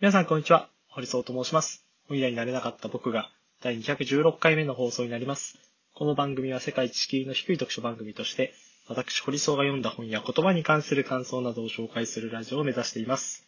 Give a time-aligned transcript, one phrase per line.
[0.00, 0.68] 皆さんこんにちは。
[0.86, 1.84] 堀総と申します。
[2.06, 5.58] 本屋になれなかった僕が第216回目の放送になります。
[5.92, 8.54] この番組は世界一敷居の低い読書番組として、
[8.86, 13.42] 私堀総が読んだ本や言葉に関する感想などを紹介するラジオを目指しています。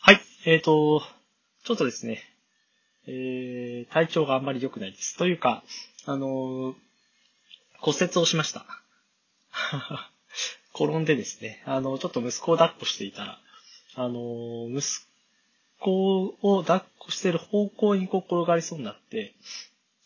[0.00, 1.00] はい、えーと、
[1.64, 2.22] ちょっとですね、
[3.06, 5.16] えー、体調があんまり良くないです。
[5.16, 5.64] というか、
[6.04, 6.74] あのー
[7.80, 8.66] 骨折をしました。
[10.74, 13.40] 転んでですね、あの、ちょっと息子を抱っこしていたら、
[13.94, 15.07] あの、息
[15.80, 19.34] 子を抱っこしてる方向にこう転がりそうになって、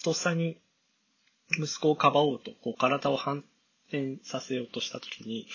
[0.05, 0.59] とっさに
[1.59, 3.45] 息子をかばおうと、こう体を反
[3.89, 5.47] 転させようとしたときに、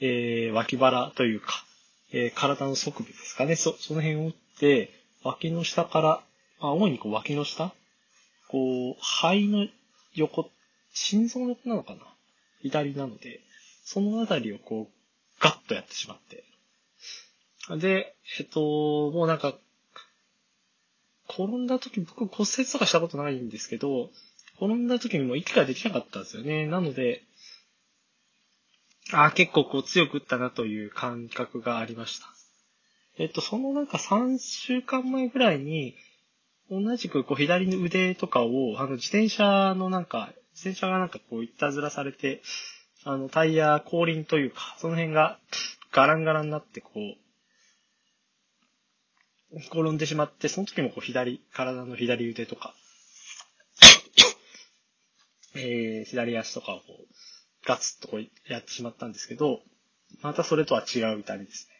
[0.00, 1.64] えー、脇腹というか、
[2.12, 4.90] えー体の側部ですかね、そ、その辺を打って、
[5.22, 6.22] 脇の下から、
[6.60, 7.72] あ、主にこう脇の下
[8.48, 9.66] こう、肺の
[10.14, 10.50] 横、
[10.92, 12.00] 心臓の横なのかな？
[12.62, 13.40] 左なので、
[13.84, 16.44] そのあたりをこう、ガッとやってしまって。
[17.78, 18.60] で、えっと、
[19.10, 19.54] もうなんか、
[21.28, 24.10] 転んだ時、僕骨折とかしたことないんですけど、
[24.56, 26.66] 転んだ時にもう息ができなかったんですよね。
[26.66, 27.22] なので、
[29.12, 32.26] あー結構こう強く打ったなという感覚がありました。
[33.18, 35.94] えっと、そのなんか3週間前ぐらいに、
[36.70, 42.42] 同じくこう左の腕とかを、あの自転車のなんか、自転車がなんかこういたずらされて、
[43.04, 45.38] あのタイヤ後輪というか、その辺が
[45.92, 47.23] ガランガランになってこう、
[49.58, 52.74] 転んでしまって、その時もこう左、体の左腕とか、
[55.54, 57.14] えー、左足とかをこう、
[57.66, 59.62] ガツッとこうやってしまったんですけど、
[60.20, 61.74] またそれとは違う痛みですね。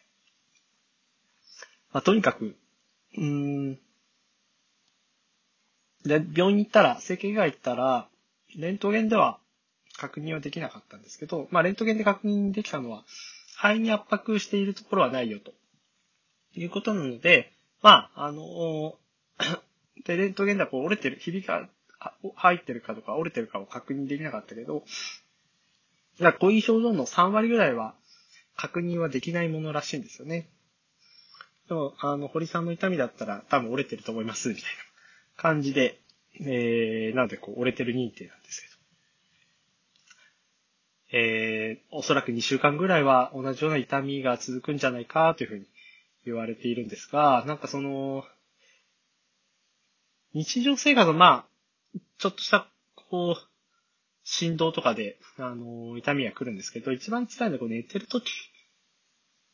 [1.91, 2.57] まあ、とにかく、
[3.17, 3.79] うーん、
[6.03, 8.09] で、病院に行ったら、整形外行ったら、
[8.55, 9.39] レントゲンでは
[9.97, 13.03] 確認はできなかったんですけど、まあ、レントゲンで確認できたのは、
[13.57, 15.53] 肺に圧迫しているところはないよと。
[16.53, 17.51] いうことなので、
[17.85, 18.97] まあ、あの、
[20.05, 21.69] で、レントゲンではこう折れてる、ひびが
[22.35, 24.83] 入ってるかとか折れてるかを確認できなかったけど、
[26.19, 27.93] だこういう症状の3割ぐらいは
[28.55, 30.49] 確認はできないものらしいんですよね。
[31.67, 34.69] でも、あの、堀さんの痛みだったら多分折れてると思います、みたいな
[35.37, 35.99] 感じで、
[36.39, 38.75] えー、なのでこう折れてる認定なんですけど。
[41.19, 45.67] えー、おそらく2週間ぐらいは同じような痛みが続くんじゃないかというふうに
[46.25, 48.23] 言われているんですが、なんかその、
[50.33, 51.45] 日常生活のま
[51.95, 53.47] あ、ちょっとした、こう、
[54.23, 58.31] 振動とかで、あの、痛みが来るんですけど、一番辛いのはこう寝てる時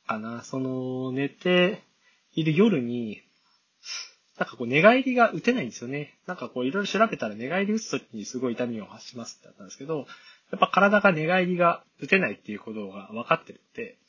[0.08, 0.44] かな。
[0.44, 1.84] その、寝て
[2.34, 3.22] いる夜に、
[4.38, 6.18] なんかこう寝返りが打てないんですよね。
[6.26, 10.08] なんかこういろいろ調べたら寝返り打つ時にすごい痛みを発しますってあったんですけど、
[10.52, 14.00] やっぱ体が寝返りが打てないっていうことが分かってるって、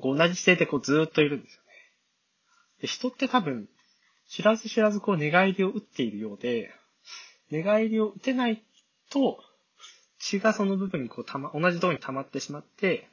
[0.00, 1.68] こう同じ姿勢でこうずーっといるんですよね。
[2.82, 3.68] で人って多分、
[4.28, 6.72] 知らず知らずこう寝返りを打っているようで、
[7.50, 8.62] 寝返りを打てない
[9.10, 9.38] と、
[10.18, 13.08] 血がその部分にこうたま、同じとこに溜まってしまって、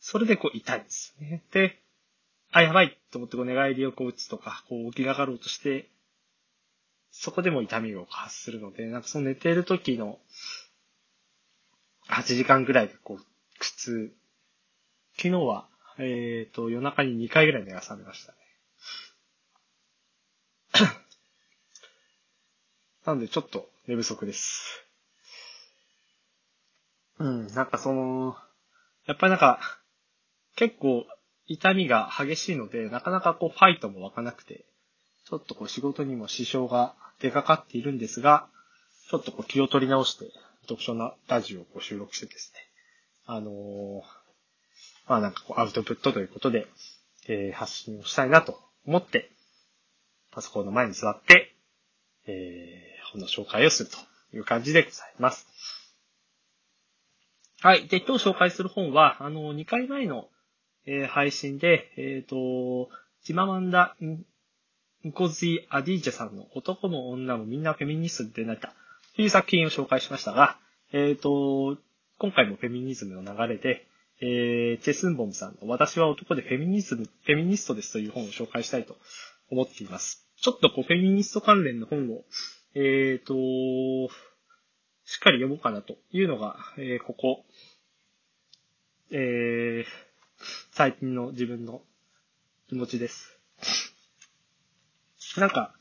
[0.00, 1.42] それでこう痛いんですよね。
[1.52, 1.80] で、
[2.52, 5.88] あ、やばいと思ってこう寝返りをこう打つとか、こう起き上がろうとして、
[7.10, 10.18] そこでも痛みを発するので、なんかその寝ている時の
[12.08, 13.24] 8時間ぐらいがこう
[13.58, 14.14] 苦痛。
[15.16, 15.68] 昨日は、
[16.02, 18.38] えっ、と、夜中に2回ぐらい目が覚めましたね。
[23.04, 24.86] なのでちょっと寝不足です。
[27.18, 28.34] うん、なんかその、
[29.06, 29.60] やっぱりなんか、
[30.56, 31.06] 結構
[31.46, 34.64] 痛みが激しいので、なかなかこうファイトも湧かなくて、
[35.26, 38.48] ちょっとこう仕事にも支障が出かかっているんですが、
[39.10, 40.32] ちょっとこう気を取り直して、
[40.62, 42.60] 読書なラジオをこう収録してですね、
[43.26, 44.19] あのー
[45.06, 46.66] まあなんかこうアウトプットということで、
[47.28, 49.30] えー発信をしたいなと思って、
[50.30, 51.54] パソコンの前に座って、
[52.26, 53.96] えー本の紹介をすると
[54.36, 55.46] いう感じでございます。
[57.60, 57.88] はい。
[57.88, 60.28] で、今日紹介する本は、あの、2回前の、
[60.86, 62.88] えー配信で、えっ、と、
[63.24, 68.72] チママンダ・ンコズィ・アディージャさんの男も女もみんなフェミニストでなった
[69.16, 70.58] という作品を紹介しましたが、
[70.92, 71.76] えっ、と、
[72.18, 73.86] 今回もフェミニズムの流れで、
[74.22, 78.96] えー、チェスンボムさんの私は男でフェミニズム、フェミニストですという本を紹介したいと
[79.50, 80.26] 思っています。
[80.40, 82.24] ちょっとこうフェミニスト関連の本を、
[82.74, 83.34] えっ、と、
[85.04, 87.44] しっかり読もうかなというのが、えーここ、
[89.10, 89.84] えー、
[90.72, 91.82] 最近の自分の
[92.68, 93.38] 気持ちです。
[95.36, 95.74] なんか、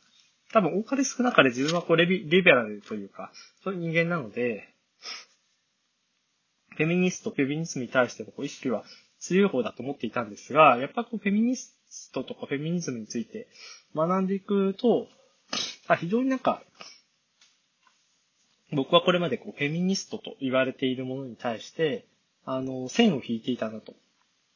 [0.51, 3.31] 多分多かれ少なかれ自分はこうレビリベラルというか、
[3.63, 4.73] そういう人間なので、
[6.79, 8.85] フェミニスト、フェミニズムに対してもこう意識は
[9.19, 11.75] 強い方だと思っていたんですが、やっぱこうフェミニス
[12.13, 13.49] トとかフェミニズムについて
[13.93, 15.07] 学んでいくと、
[15.89, 16.63] あ非常になんか、
[18.71, 22.05] 僕はこれまでこうフェミニストと言われているものに対して、
[22.45, 23.93] あの、線を引いていたなと。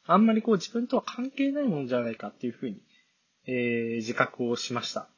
[0.06, 2.81] あんまりこう自分とは関係ないものじゃないかっていうふうに、
[3.48, 5.10] えー、自覚をしました。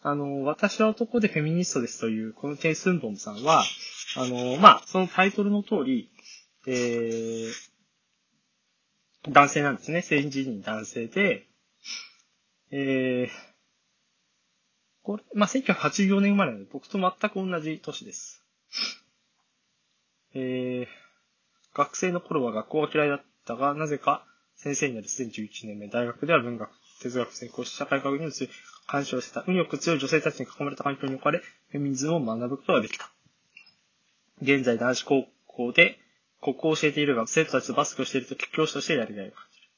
[0.00, 3.62] あの、私は男でフェミニストですという、このテイスンボンさんは、
[4.16, 6.10] あの、まあ、そのタイトルの通り、
[6.66, 7.52] えー、
[9.28, 10.02] 男性なんですね。
[10.02, 11.46] 成人男性で、
[12.70, 13.28] えー、
[15.02, 18.44] これ、まあ、1984年生まれなので、僕と全く同じ年です。
[20.34, 24.24] えー、学生の頃は学校が嫌いだったが、なぜか
[24.56, 26.70] 先生になるすでに11年目、大学では文学、
[27.02, 28.50] 哲学専攻し、社会科学に移り、
[28.86, 33.10] 干渉した、運よく強い女性たちに囲まれた環境に置かれ、フェミニズムを学ぶことができた。
[34.40, 35.98] 現在男子高校で
[36.42, 39.68] 国語を教えているが、生徒たちとバスケをしていると教師としてやりがいを感じる。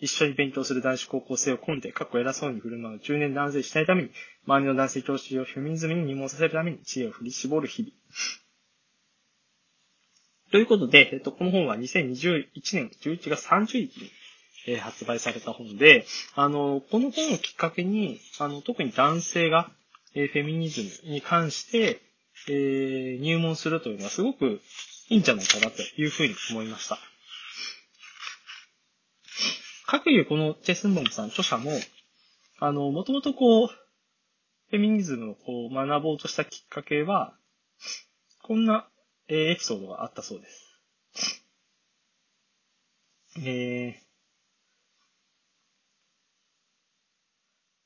[0.00, 4.10] 一緒に勉強する男子高校生を込んで、過去偉そうに振る舞う中年男性しないために、
[4.46, 7.92] 周りの男性教師をフェミニズムに入門させるために知恵を振り絞る日々。
[10.50, 14.10] ということで、えっと、この本は2021年11月30日に、
[14.66, 19.70] えー、発売された本で、あの、この本をきっかけに、あの、特に男性が、
[20.14, 22.00] えー、フェミニズムに関して、
[22.48, 24.60] えー、入門するというのはすごく
[25.08, 26.98] いいんじゃないかなというふうに思いました。
[29.86, 31.72] かくいうこのチェスンボンさん著者も、
[32.58, 37.34] あの、もともとこう、フェミニズムをこう学ぼうとしたきっかけは、
[38.42, 38.86] こんな、
[39.28, 40.68] エピソードがあったそうです。
[43.38, 44.08] えー、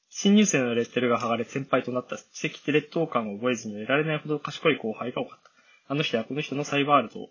[0.08, 5.51] 新入生のレッテルが剥がれ先輩となった奇跡的劣等感を覚えずに得られないほど賢い後輩が多かった。
[5.88, 7.28] あの人はこの人のサイバールドを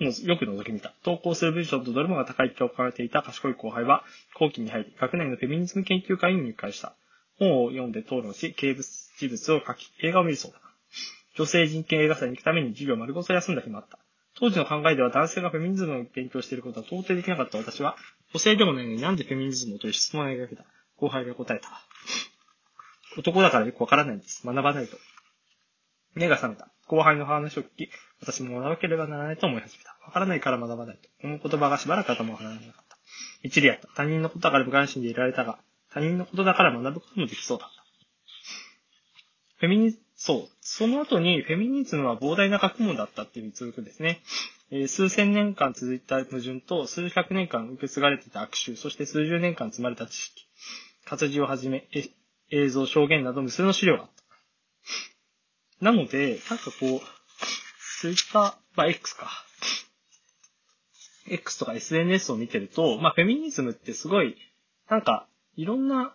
[0.00, 0.94] よく覗き見た。
[1.04, 4.02] 投稿する文章とどれもが高い気を抱えていた賢い後輩は、
[4.38, 6.94] 後期に入り、学内のフェミニズム研究会に入会した。
[7.38, 8.86] 本を読んで討論し、形物、
[9.18, 10.60] 事物を書き、映画を見るそうだ。
[11.36, 13.98] 女性人権映画祭に行くために授業丸ごと休んだ日もあった。
[14.38, 17.96] 当時の考えでは男性がフェミニズムを勉強していることは到底できなかった私は、
[18.32, 20.64] 女性でもないのになんでフェミニズムをという質問を投げかけた。
[20.96, 21.68] 後輩が答えた。
[23.18, 24.46] 男だからよくわからないんです。
[24.46, 24.96] 学ばないと。
[26.14, 26.68] 目が覚めた。
[26.90, 27.90] 後輩の話を聞き、
[28.20, 29.96] 私も学ばなければならないと思い始めた。
[30.04, 31.08] わからないから学ばないと。
[31.22, 32.98] この言葉がしばらく頭を離れなかった。
[33.44, 33.86] 一理あった。
[33.94, 35.60] 他人のことだから無関心でいられたが、
[35.92, 37.84] 他人のことだから学ぶこともできそうだった。
[39.58, 40.48] フェミニ、そう。
[40.60, 44.20] その後に、フェミニズムは膨大な学問だったっていうに続くんですね。
[44.88, 50.46] 数千年間続いた矛盾と、数百年間受け継がれていた悪臭、そして数十年間積まれた知識、
[51.04, 51.88] 活字をはじめ、
[52.50, 54.19] 映像、証言など無数の資料があった。
[55.80, 57.00] なので、なんかこう、
[58.00, 59.30] ツイッター、まあ、X か。
[61.28, 64.36] X とか SNS を見てると、まあ、フェミニズムってすごい、
[64.88, 66.14] なんか、いろんな、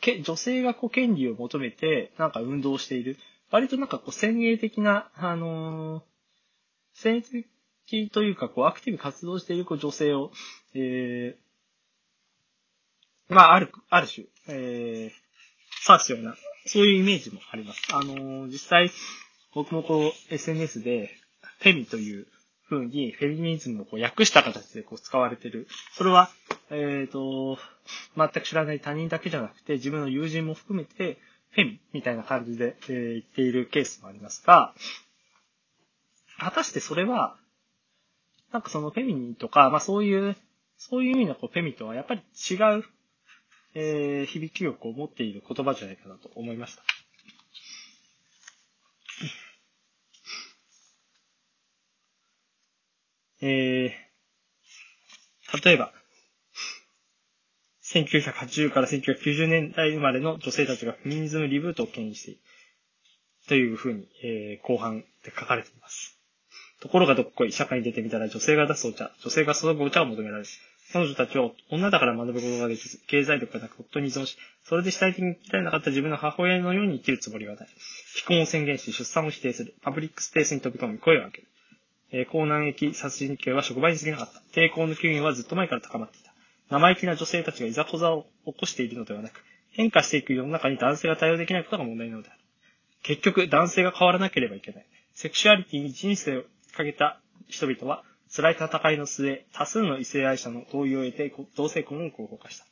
[0.00, 3.16] け、女性がこう、権利を求めて、なんか運動している。
[3.50, 6.02] 割となんかこう、先鋭的な、あのー、
[6.94, 7.44] 先鋭
[7.86, 10.30] 的というか、こう、アクティブ活動しているこう女性を、
[10.74, 16.34] えー、まあ、ある、ある種、えー、指すような、
[16.66, 17.82] そういうイメージもあります。
[17.92, 18.90] あの、実際、
[19.54, 21.10] 僕もこう、SNS で、
[21.60, 22.26] フェミという
[22.68, 25.66] 風に、フェミニズムをこう訳した形でこう使われてる。
[25.94, 26.30] それは、
[26.70, 27.58] えっ、ー、と、
[28.16, 31.18] 全く知らない他人だけじゃなくて、自分の友人も含めて、
[31.50, 34.72] フェミみたいな感じで、えー、言っているケースもありますが、
[36.38, 37.36] 果たしてそれは、
[38.52, 40.36] なんかそのフェミニとか、まあそういう、
[40.78, 42.84] そういう意味のこうフェミとはやっぱり違う、
[43.74, 46.82] えー、響き力を持っている言葉じゃないかなと思いました。
[53.46, 55.92] えー、例えば、
[57.82, 62.40] 1980から1990年代生まれの女性たちがフミニズムリブートを牽引している。
[63.48, 66.16] というふうに、えー、後半で書かれています。
[66.80, 70.48] ところがどっこい、社会に出てみたら女性が出すお茶、女性が注ぐお茶を求められる。
[70.92, 77.68] 彼女たちは女だから学ぶことができず、経済力がなく夫に依存し、それで主体的に生きられなかった自分の母親のように生きるつもりはない。
[78.16, 79.74] 非婚を宣言し、出産を否定する。
[79.82, 81.44] パブリックスペースに飛び込み、声を上げる。
[82.12, 84.40] えー、高難易殺人刑は職場に過ぎなかった。
[84.52, 86.32] 抵抗の機運はずっと前から高まっていた。
[86.70, 92.38] 生意気な女性たちがいざこざを起こしているのではなく、変化していく世の中に男性が対応できないことが問題なのである。
[93.02, 94.86] 結局、男性が変わらなければいけない。
[95.14, 96.42] セクシュアリティに人生を
[96.76, 98.02] かけた人々は、
[98.34, 102.64] 辛い戦いの末、多数の異性愛者の同意を得て、同性婚を合法化した。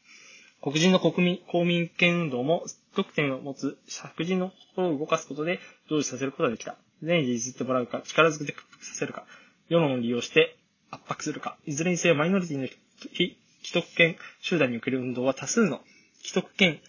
[0.63, 6.77] 黒人の国民、公民権運動も、特典を持つ白人の心を動かすことで、成就させることができた。
[7.03, 9.25] 善意で譲ってもらうか、力ずくで屈服させるか、
[9.69, 10.57] 世論を利用して、
[10.91, 11.57] 圧迫するか。
[11.67, 12.67] いずれにせよマイノリティの
[13.13, 15.81] 非既得権集団における運動は多数の
[16.23, 16.81] 既得権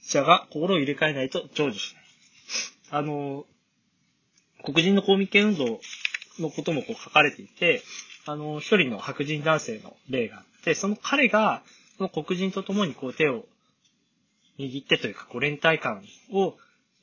[0.00, 2.04] 者が心を入れ替えないと成就しない。
[2.90, 3.44] あの、
[4.64, 5.80] 黒人の公民権運動
[6.38, 7.82] のこともこう書かれていて、
[8.26, 11.62] あの、一人の白人男性の例があって、その彼が、
[11.96, 13.44] その黒人と共にこう手を
[14.58, 16.54] 握ってというか、こう連帯感を、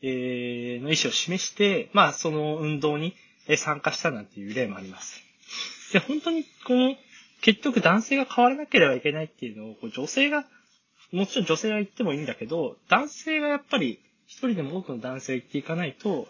[0.02, 3.16] えー、の意思を示して、まあ、その運動に
[3.58, 5.22] 参加したなんていう例もあります。
[5.94, 6.96] で、本当にこの、
[7.42, 10.46] 結局男性が変わらなければいけないっていうのを、こう女性が、
[11.12, 16.28] もちろん女性が言ってもいいんだけど、男性がやっぱり一人でも多くの男性が言っていかないと、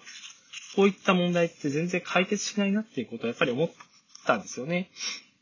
[0.76, 3.70] こういった問題って全然解決しないなっていうことをやっぱり思っ
[4.26, 4.90] たんですよね。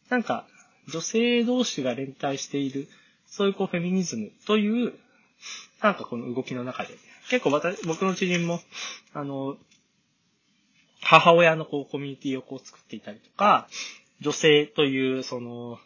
[0.09, 0.45] なんか、
[0.87, 2.87] 女性同士が連帯している、
[3.25, 4.93] そういうこうフェミニズムという、
[5.81, 6.97] なんかこの動きの中で、
[7.29, 8.61] 結構私、僕の知人も、
[9.13, 9.57] あの、
[11.01, 13.67] 母親のこうコミュニティをこう作っていたりとか、
[14.21, 15.77] 女性という、その、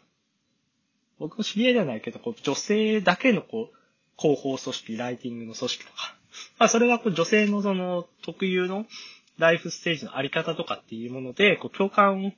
[1.18, 3.76] 僕の知り合いではないけど、こう女性だけのこう、
[4.16, 6.16] 広報組織、ライティングの組織とか、
[6.58, 8.86] まあそれはこう女性のその特有の
[9.38, 12.32] ライフステージのあり方とかっていうもので、こう共感を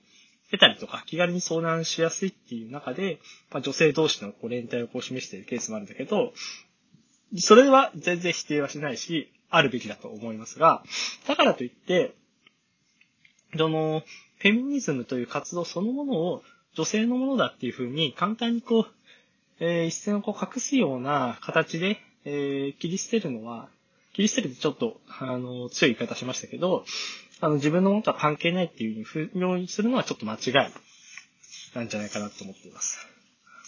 [0.50, 3.18] 得たりとか、気軽に相談しやすいっていう中で、
[3.50, 6.32] まあ女性同士のこう連帯をこう示しているケースもあるんだけど、
[7.38, 10.82] それは全然否定はしないし、あるべきだと思いますが、
[11.26, 12.14] だからといって、
[13.56, 14.02] その、
[14.38, 16.42] フェミニズムという活動そのものを
[16.74, 18.86] 女性のものだっていうふうに簡単にこう、
[19.60, 23.68] えー、一線をこう隠すような形で、えー、切り捨てるのは、
[24.14, 26.84] 切り捨てるってちょっと、あの、強い言い方しましたけど、
[27.40, 30.72] あの、自分のものとは関係ないっていうふうに不要にするのはちょっと間違い
[31.74, 33.06] なんじゃないかなと思っています。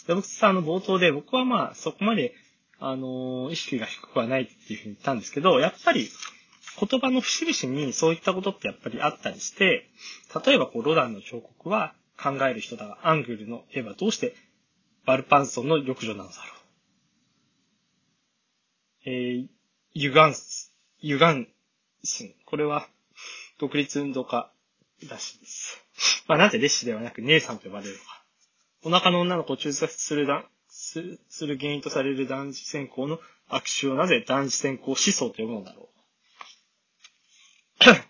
[0.07, 2.33] で、僕さ、あの、冒頭で僕はまあ、そこまで、
[2.79, 6.09] あの、意識が低くはないっていうふうに言ったんですけど、やっぱり、
[6.79, 9.89] 言葉の節々にそういったことってやっぱりあったりして、
[10.47, 14.35] 例えばこう、ロダンの彫刻は考える人だが、アングルの絵はどうして
[15.07, 16.43] バルパンソンの浴場なのだろ
[19.07, 19.11] う。
[19.11, 19.56] えー、
[19.99, 21.49] ユガンス、ユガン
[22.05, 22.35] スン。
[22.45, 22.87] これは、
[23.59, 24.53] 独立運動家
[25.09, 25.83] らしいです。
[26.29, 28.23] まあ、なぜ列子ではなく姉さんと呼ばれるのか。
[28.85, 35.89] お腹の女の子を中絶するだすする原因とされる男子先行の握手をなぜ男子先行思想と呼ぶのだろ
[37.81, 37.95] う。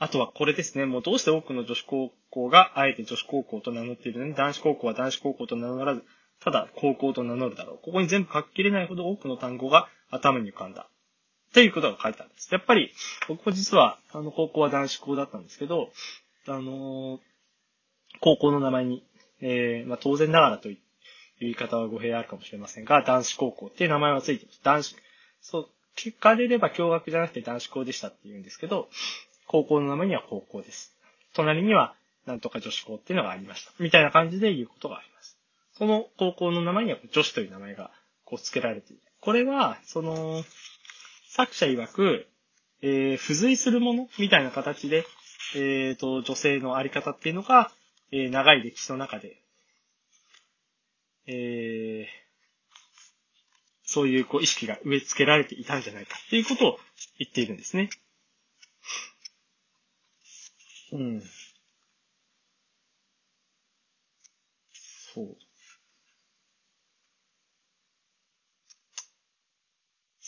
[0.00, 0.84] あとはこれですね。
[0.84, 6.04] もうどうして多くの女子高校があえて女子高校と名乗っているのに男子高校は男子高校と名乗らず、
[6.40, 7.78] ただ高校と名乗るだろう。
[7.82, 10.88] ここに全部書ききれないほど多くの単語が頭に浮かんだ。
[11.50, 12.48] っていうことが書いてあるんです。
[12.52, 12.92] やっぱり、
[13.28, 15.90] 僕も実は、あの、高校は男子校だったんですけど、
[16.46, 17.20] あのー、
[18.20, 19.04] 高校の名前に、
[19.40, 20.78] えー、まあ、当然ながらという
[21.40, 24.60] 言い方は語弊あるかもしれませんが、男子高校っていう名前はついてます。
[24.62, 24.96] 男子、
[25.40, 28.88] そう、聞かれれば共学じゃなくて男子校でしたって言うんですけど、
[29.46, 30.96] 高校の名前には高校です。
[31.34, 31.94] 隣には、
[32.26, 33.72] なんとか女子校っていうのがありました。
[33.78, 35.36] みたいな感じで言うことがあります。
[35.76, 37.90] その高校の名前には女子という名前が
[38.24, 39.02] こう付けられている。
[39.22, 40.42] これは、その、
[41.28, 42.26] 作者曰く、
[42.80, 45.06] えー、付随するものみたいな形で、
[45.54, 47.70] えっ、ー、と、女性のあり方っていうのが、
[48.10, 49.40] えー、長い歴史の中で、
[51.28, 52.22] えー、
[53.84, 56.78] そういうこう意識が植え付けられていたんじゃないかっていうことを
[57.20, 57.90] 言っているんですね。
[60.92, 61.22] うん。
[65.14, 65.36] そう。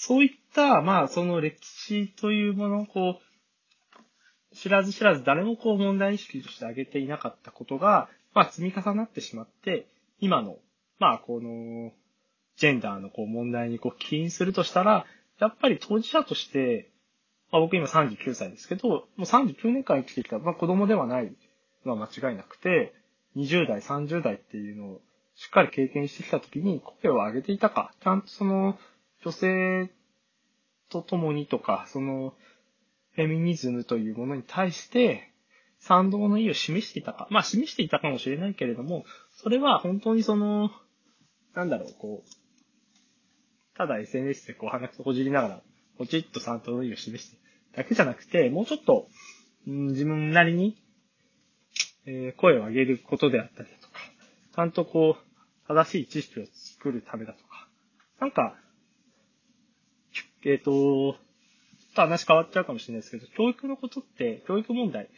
[0.06, 3.20] そういった、まあ、その歴史というものを、こ
[4.52, 9.88] う、知らず知らず誰もこう問題意識として挙げていなかったことが、まあ、積み重なってしまって、
[10.20, 10.58] 今の、
[10.98, 11.92] まあ、この、
[12.56, 15.06] ジェンダーのこう問題にこう起因するとしたら、
[15.38, 16.92] やっぱり当事者として、
[17.50, 21.32] まあ、僕今39歳ですけど、もう39年間生きてきた、まあ、子供ではない
[21.86, 22.92] のは間違いなくて、
[23.36, 25.00] 20代、30代っていうのを
[25.34, 28.78] しっかり経験してきたときに声を上げていたか、ちゃんとその
[29.24, 29.90] 女性
[30.94, 32.34] と共にとか、その
[33.14, 35.30] フェミニズムというものに対して
[35.78, 37.26] 賛同の意を示していたか。
[37.30, 40.70] まあ示していたかもしれないけれども、それは本当にその、
[41.54, 45.62] なんだろう、こう、ただ SNS でこう鼻くそほじりながら、
[45.98, 47.38] ポチッと賛同の意を示して
[47.76, 49.08] だけじゃなくて、もうちょっと、
[49.66, 50.76] うん、自分なりに、
[52.06, 53.98] えー、声を上げることであったりだとか、
[54.54, 57.68] ちゃんとこう、正しい知識を作るためだとか、
[58.20, 58.56] なんか、
[60.44, 61.14] えっ、と、ちょっ
[61.94, 65.08] と話変わっちゃうかもしれないですけど、教育のことって、教育問題、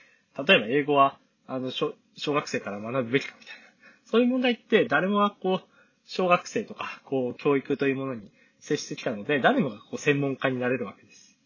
[0.46, 3.62] 例えば英語は、あの、小小学生から学ぶべきかみたいな。
[4.04, 5.68] そういう問題って誰もがこう、
[6.06, 8.30] 小学生とか、こう、教育というものに
[8.60, 11.36] 接してきたので、誰もがこう、専門家になれるわけです。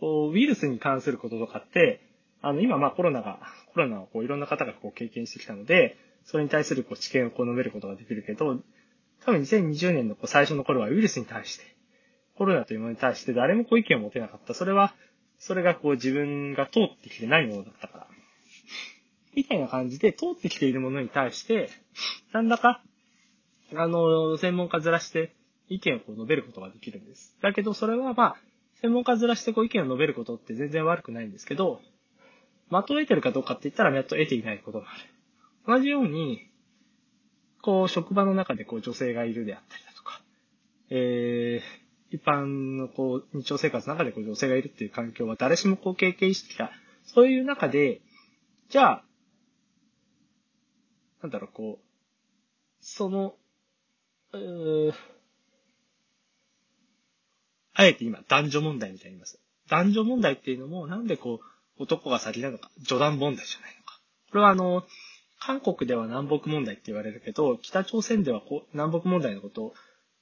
[0.00, 2.00] こう、ウイルスに関することとかって、
[2.42, 3.40] あの、今まあコロナが、
[3.72, 8.58] コロナをこういろんな方がこう経験してきたので、それに対するこう知見をこう述べることができるけど、
[9.24, 11.75] 多分2020年のこう最初の頃はウイルスに対して、
[12.36, 14.54] コロナというものに対して誰もこう意見を持てなかった。
[14.54, 14.94] それは、
[15.38, 18.06] それがこう自分が通ってきてないものだったから。
[19.34, 21.68] みたいな感じで通ってきているものに対して、
[22.32, 22.82] なんだか、
[23.74, 25.34] あの、専門家ずらして
[25.68, 27.36] 意見をこう述べることができるんです。
[27.42, 28.36] だけど、それはまあ、
[28.80, 31.80] 専門家ずらしてこう意見を述べることって全然悪くないんですけど、
[32.70, 35.78] 的を得てるかどうかって言ったら的を得ていないことがある。
[35.78, 36.50] 同じように、
[37.62, 40.22] こう、職場の中でこう女性がいるであったりだとか、
[40.90, 46.70] えー、一般のこう、日常生活の中でこう女性がいるっていう環境は誰しもこう経験してきた。
[47.04, 48.00] そういう中で、
[48.68, 49.04] じゃあ、
[51.22, 51.84] なんだろう、こう、
[52.80, 53.34] その、
[54.32, 54.92] うー
[57.78, 59.38] あえて今、男女問題みたいに言います。
[59.68, 64.00] 男女問題っていうのも、なんでこう、男が先なのか、女男問題じゃないのか。
[64.30, 64.84] これはあの、
[65.38, 69.74] 韓国では南北問題って言われるけど、北朝鮮ではこう南北問題のことを、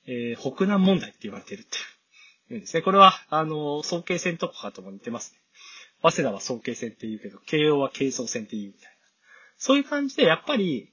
[0.07, 1.85] えー、北南問題って言われてるっていう。
[2.51, 2.83] うんですね。
[2.83, 5.41] これは、あの、総慶戦とかとも似てますね。
[6.03, 8.89] 早稲田は総慶戦って言うけど、慶応は慶総戦って言うみたいな。
[9.57, 10.91] そういう感じで、やっぱり、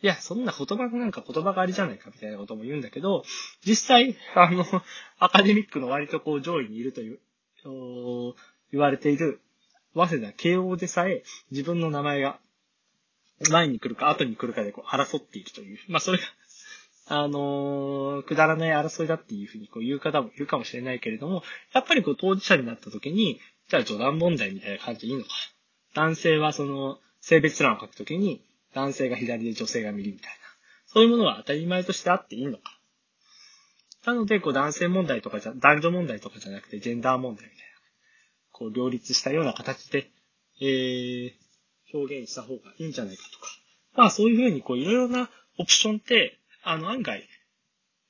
[0.00, 3.24] いや、そんな言葉なんか言葉がありじゃないかみたいなことも言うんだけど、
[3.66, 4.64] 実際、あの、
[5.18, 7.18] アカデミックの割とこう上位にいるという、
[8.70, 9.40] 言われている、
[9.94, 12.38] 早稲田慶応でさえ自分の名前が
[13.50, 15.78] 前に来るか後に来るかでこう争っているという。
[15.88, 16.24] まあそれが
[17.10, 25.30] あのー、くだらない争いだっていうふうにこう言う方もいるかもしれないけれども、やっぱりこう当事者になった時に、じゃあ序断問題みたいな感じでいいのか。
[25.94, 28.42] 男性はその性別欄を書くときに、
[28.74, 30.36] 男性が左で女性が右みたいな。
[30.86, 32.78] そういうものは当たり前としてあっていいのか。
[34.04, 37.62] なので、こう男性問題とかじゃ、男女問題とかじゃなくて、ジェンダー問題みたいな。
[38.52, 40.10] こう両立したような形で、
[40.60, 41.32] えー、
[41.94, 43.46] 表現した方がいいんじゃないかとか。
[43.94, 46.38] まあそういうふうにこういろいろなオプションって、
[46.70, 47.26] あの案外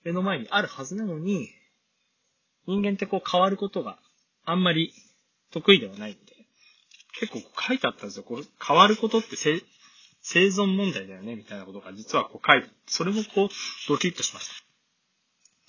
[0.05, 1.49] 目の前にあるはずなのに、
[2.67, 3.99] 人間ってこう変わることが
[4.45, 4.93] あんまり
[5.53, 6.21] 得意ではないんで、
[7.21, 8.25] 結構書いてあったんですよ。
[8.25, 13.49] こう変わることって生存問題だよね、みたいなことが実はこう書いてそれもこう
[13.89, 14.55] ドキッとしました。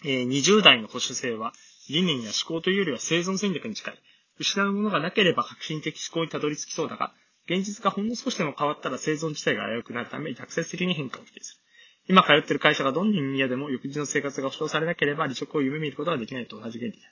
[0.09, 1.53] えー、20代の保守性は
[1.89, 3.99] 理念や思考というよりは生存戦略に近い。
[4.39, 7.13] 失うものがなければ革新的思考にたどり着きそうだが、
[7.45, 11.68] 現実がほんの少しでも変わったら生存自体が危うくなるため、逆説的に変化を否定する。
[12.09, 17.07] 今通ってる会社がどんなに嫌でも翌日の生活が保障されなければ離職を夢見ることができないと同じ原理だ。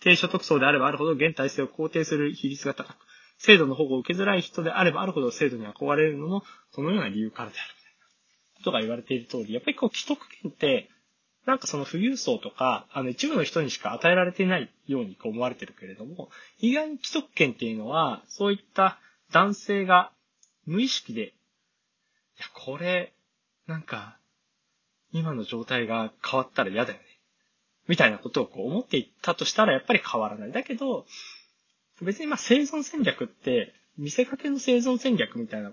[0.00, 2.96] 低所得層であればあるほど現体制を肯定する比率が高く、
[3.38, 7.74] 制度の保護を受けづらい人であればあるほど制度に憧れるのも、そのような理由からである。
[8.64, 10.88] とが言われている通り、やっぱりこう、既得権って、
[11.46, 18.98] なんかその富裕層とか、あの一部の人にしか与えられていないようにこう思われてるけれども、意外に既得権っていうのは、そういった
[19.30, 20.10] 男性が
[20.64, 21.26] 無意識で、い
[22.40, 23.12] や、これ、
[23.66, 24.18] なんか、
[25.14, 27.04] 今の状態が変わったら嫌だよね。
[27.86, 30.52] みたいなことをこう思っていったとしたらやっぱり変わらない。
[30.52, 31.06] だけど、
[32.02, 35.70] 別にまあ生存戦略って、見せかけの生存戦略みたいな、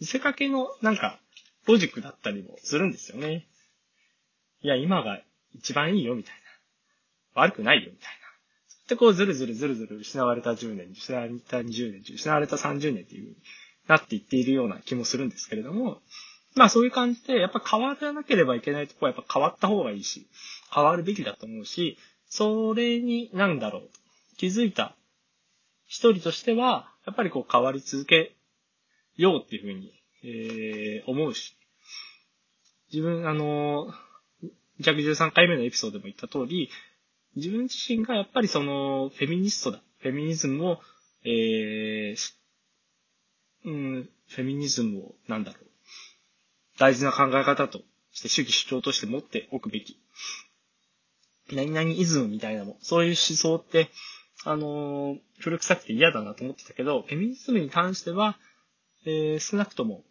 [0.00, 1.20] 見せかけのなんか、
[1.66, 3.46] ロジックだったりもするんですよね。
[4.62, 5.20] いや、今が
[5.54, 6.34] 一番いいよ、みたい
[7.34, 7.42] な。
[7.42, 8.22] 悪くないよ、みたいな。
[8.88, 13.36] で、こう、ずるずるずるずる失われた10年、失われた20年、失われた30年っていう
[13.86, 16.00] なっていっているような気もするんですけれども、
[16.54, 20.28] まあそういう感じで、やっぱ変わらなければいけないとこはやっぱ変わった方がいいし、
[20.74, 23.90] 変わるべきだと思うし、それに、なんだろう、
[24.36, 24.96] 気づいた
[25.86, 28.34] 一人としては、やっぱりこう変わり続け
[29.16, 29.92] ようっていうふうに、
[30.24, 31.56] えー、思うし、
[32.92, 33.92] 自分、あの、
[34.80, 36.70] 113回目のエピソードでも言った通り、
[37.36, 39.82] 自分自身がやっぱりその、フェミニストだ。
[40.00, 40.80] フェミニズムを、
[41.24, 42.34] えー、
[43.64, 45.71] うん、フェミニズムを、なんだろう。
[46.78, 47.80] 大事な考え方と
[48.12, 49.98] して主義主張として持っておくべき。
[51.52, 53.90] 何々イズムみたいなもんそういう思想って、
[54.44, 58.36] あのー、古臭くて嫌だなと思ってたけど、フェミニズムに関しては、
[59.04, 60.02] えー、少なくとも、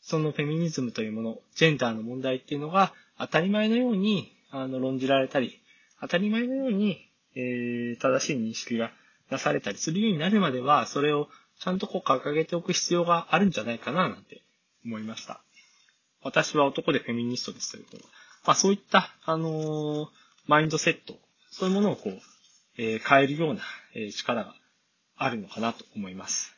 [0.00, 5.60] そのフェミニズムというもの、ジェンダーの問題っていうのが当たり前のように、あの、論じられたり、
[6.00, 8.90] 当たり前のように、えー、正しい認識が
[9.30, 11.28] なされたりするようになるまでは、それを
[11.60, 14.42] ちゃんとこう掲げておく必要があるんじゃないかな、なんて
[14.84, 15.42] 思いました。
[16.22, 18.04] 私は男でフェミニストですということ。
[18.44, 20.08] まあそういった、あのー、
[20.46, 21.14] マインドセット、
[21.50, 22.20] そういうものをこう、
[22.78, 23.60] えー、変えるような、
[23.94, 24.54] えー、力が
[25.16, 26.54] あるのかなと思います。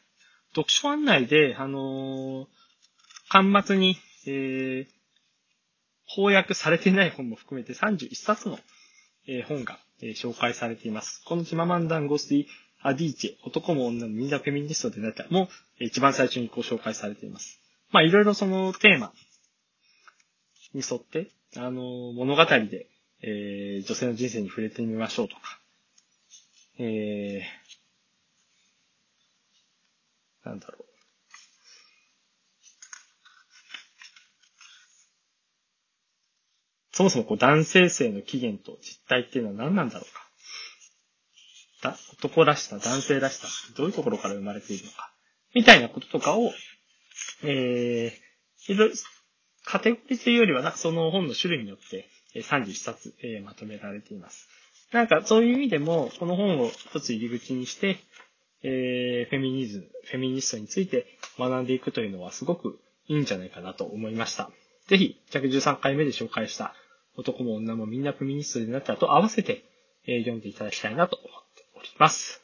[0.50, 2.46] 読書案内で、あの
[3.28, 4.86] 端末に、え
[6.06, 8.58] 翻訳されていない本も含めて31冊の、
[9.26, 11.22] え本が、え紹介されています。
[11.24, 12.46] このチママンダンゴスティ
[12.82, 15.48] アディーチェ、男も女もみんなフェミニストでなったも
[15.80, 17.63] 一番最初にご紹介されています。
[17.94, 19.12] まあいろいろそのテーマ
[20.74, 22.88] に沿って、あの、物語で、
[23.22, 25.42] えー、女性の人生に触れてみましょうとか、
[26.80, 30.84] えー、なんだろう。
[36.90, 40.04] そもそもこう男性性の起源と実態っていうのは何なんだろ
[41.80, 41.96] うか。
[42.18, 45.12] 男らしさ、男性らしさどういうところから生まれているのか。
[45.54, 46.52] みたいなこととかを、
[47.44, 48.90] えー、
[49.64, 54.48] カテゴリーというよりは、なんかその本の種類によって31冊、えー、まとめられています。
[54.92, 57.98] なんかそういう意味でも、この本を一つ入り口にして、
[58.62, 61.06] えー、フェミニズム、フェミニストについて
[61.38, 62.78] 学んでいくというのはすごく
[63.08, 64.50] いいんじゃないかなと思いました。
[64.88, 66.74] ぜひ、113回目で紹介した
[67.16, 69.64] 男も女もみんなフェミニストになったと合わせて、
[70.06, 72.42] えー、読んでいただきたいなと思っております。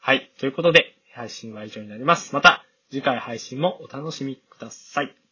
[0.00, 0.30] はい。
[0.38, 2.34] ということで、配信は以上になります。
[2.34, 2.63] また、
[2.94, 5.23] 次回配信もお楽しみください。